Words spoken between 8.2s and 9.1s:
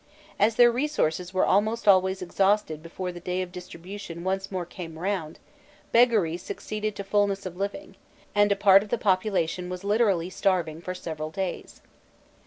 and a part of the